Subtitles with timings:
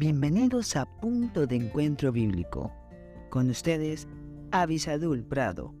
[0.00, 2.72] Bienvenidos a Punto de Encuentro Bíblico.
[3.28, 4.08] Con ustedes,
[4.50, 5.74] Avisadul Prado.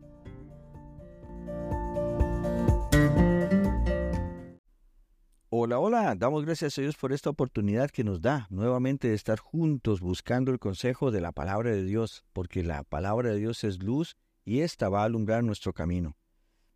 [5.48, 9.38] Hola, hola, damos gracias a Dios por esta oportunidad que nos da nuevamente de estar
[9.38, 13.82] juntos buscando el consejo de la palabra de Dios, porque la palabra de Dios es
[13.82, 16.18] luz y esta va a alumbrar nuestro camino.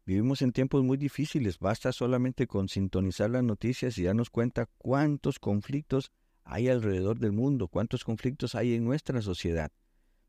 [0.07, 5.39] Vivimos en tiempos muy difíciles, basta solamente con sintonizar las noticias y darnos cuenta cuántos
[5.39, 6.11] conflictos
[6.45, 9.73] hay alrededor del mundo, cuántos conflictos hay en nuestra sociedad.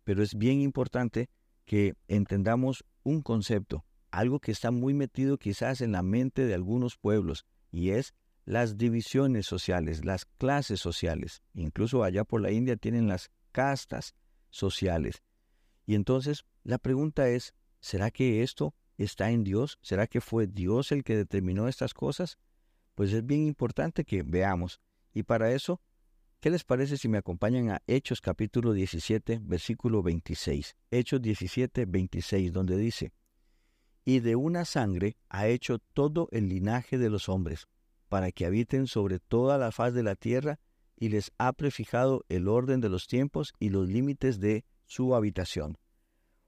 [0.04, 1.30] Pero es bien importante
[1.66, 6.98] que entendamos un concepto, algo que está muy metido quizás en la mente de algunos
[6.98, 8.14] pueblos, y es
[8.46, 11.42] las divisiones sociales, las clases sociales.
[11.54, 14.16] Incluso allá por la India tienen las castas
[14.50, 15.24] sociales.
[15.86, 19.80] Y entonces la pregunta es, ¿será que esto está en Dios?
[19.82, 22.38] ¿Será que fue Dios el que determinó estas cosas?
[22.94, 24.80] Pues es bien importante que veamos.
[25.14, 25.82] Y para eso
[26.46, 30.76] ¿Qué les parece si me acompañan a Hechos capítulo 17, versículo 26?
[30.92, 33.14] Hechos 17, 26, donde dice,
[34.04, 37.66] Y de una sangre ha hecho todo el linaje de los hombres,
[38.10, 40.60] para que habiten sobre toda la faz de la tierra,
[40.96, 45.80] y les ha prefijado el orden de los tiempos y los límites de su habitación.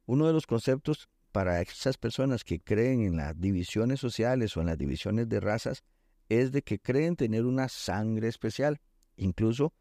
[0.06, 4.68] Uno de los conceptos para esas personas que creen en las divisiones sociales o en
[4.68, 5.84] las divisiones de razas
[6.30, 8.80] es de que creen tener una sangre especial.
[9.16, 9.74] Incluso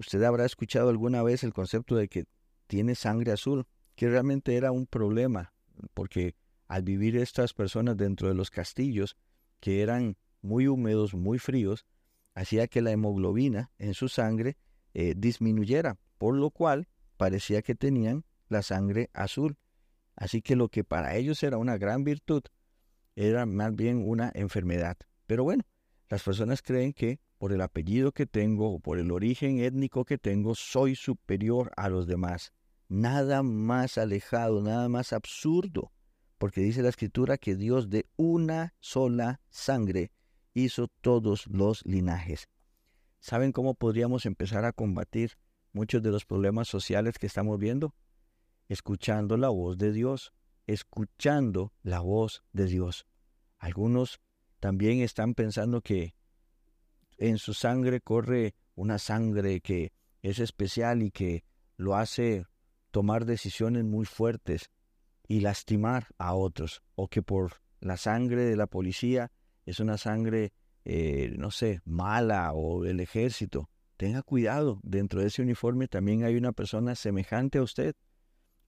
[0.00, 2.24] Usted habrá escuchado alguna vez el concepto de que
[2.66, 5.52] tiene sangre azul, que realmente era un problema,
[5.92, 6.34] porque
[6.68, 9.18] al vivir estas personas dentro de los castillos,
[9.60, 11.84] que eran muy húmedos, muy fríos,
[12.34, 14.56] hacía que la hemoglobina en su sangre
[14.94, 19.58] eh, disminuyera, por lo cual parecía que tenían la sangre azul.
[20.16, 22.42] Así que lo que para ellos era una gran virtud,
[23.16, 24.96] era más bien una enfermedad.
[25.26, 25.64] Pero bueno,
[26.10, 30.18] las personas creen que por el apellido que tengo o por el origen étnico que
[30.18, 32.52] tengo, soy superior a los demás.
[32.88, 35.92] Nada más alejado, nada más absurdo,
[36.36, 40.10] porque dice la escritura que Dios de una sola sangre
[40.52, 42.48] hizo todos los linajes.
[43.20, 45.38] ¿Saben cómo podríamos empezar a combatir
[45.72, 47.94] muchos de los problemas sociales que estamos viendo?
[48.68, 50.32] Escuchando la voz de Dios,
[50.66, 53.06] escuchando la voz de Dios.
[53.58, 54.20] Algunos
[54.60, 56.14] también están pensando que
[57.16, 61.44] en su sangre corre una sangre que es especial y que
[61.76, 62.44] lo hace
[62.90, 64.70] tomar decisiones muy fuertes
[65.26, 69.30] y lastimar a otros, o que por la sangre de la policía
[69.64, 70.52] es una sangre,
[70.84, 73.70] eh, no sé, mala o del ejército.
[73.96, 77.94] Tenga cuidado, dentro de ese uniforme también hay una persona semejante a usted.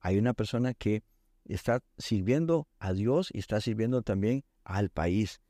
[0.01, 1.05] Hay una persona que
[1.45, 5.41] está sirviendo a Dios y está sirviendo también al país.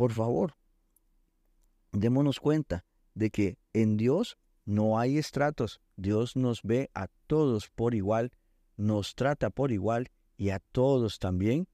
[0.00, 0.54] Por favor,
[1.92, 5.82] démonos cuenta de que en Dios no hay estratos.
[5.94, 8.32] Dios nos ve a todos por igual,
[8.78, 11.68] nos trata por igual y a todos también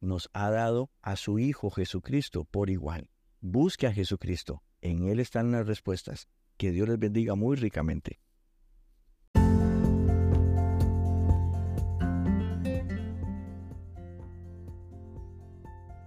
[0.00, 3.10] nos ha dado a su Hijo Jesucristo por igual.
[3.40, 4.62] Busque a Jesucristo.
[4.80, 6.28] En Él están las respuestas.
[6.56, 8.20] Que Dios les bendiga muy ricamente.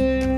[0.00, 0.29] thank you